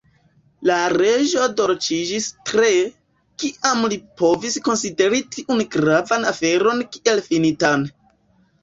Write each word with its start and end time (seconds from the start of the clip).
La 0.69 0.77
Reĝo 0.93 1.43
dolĉiĝis 1.59 2.31
tre, 2.51 2.71
kiam 3.45 3.85
li 3.95 4.01
povis 4.23 4.59
konsideri 4.71 5.23
tiun 5.37 5.63
gravan 5.79 6.31
aferon 6.35 6.87
kiel 6.99 7.25
finitan. 7.31 7.89